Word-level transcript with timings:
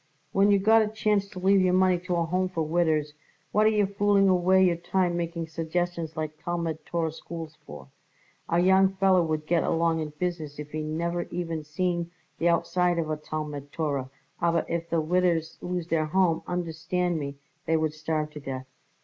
"When 0.31 0.49
you 0.49 0.57
got 0.57 0.81
a 0.81 0.87
chance 0.87 1.27
to 1.27 1.37
leave 1.37 1.61
your 1.61 1.75
money 1.75 1.99
to 1.99 2.15
a 2.15 2.25
Home 2.25 2.49
for 2.49 2.63
widders, 2.63 3.13
what 3.51 3.67
are 3.67 3.69
you 3.69 3.85
fooling 3.85 4.29
away 4.29 4.65
your 4.65 4.75
time 4.77 5.15
making 5.15 5.45
suggestions 5.45 6.17
like 6.17 6.43
Talmud 6.43 6.83
Torah 6.87 7.11
schools 7.11 7.55
for? 7.67 7.87
A 8.49 8.57
young 8.57 8.93
feller 8.95 9.21
would 9.21 9.45
get 9.45 9.63
along 9.63 9.99
in 9.99 10.09
business 10.17 10.57
if 10.57 10.71
he 10.71 10.81
never 10.81 11.27
even 11.29 11.63
seen 11.63 12.09
the 12.39 12.49
outside 12.49 12.97
of 12.97 13.11
a 13.11 13.15
Talmud 13.15 13.71
Torah, 13.71 14.09
aber 14.41 14.65
if 14.67 14.89
the 14.89 14.99
widders 15.01 15.59
lose 15.61 15.85
their 15.89 16.07
Home, 16.07 16.41
understand 16.47 17.19
me, 17.19 17.35
they 17.67 17.77
would 17.77 17.93
starve 17.93 18.31
to 18.31 18.39
death." 18.39 18.65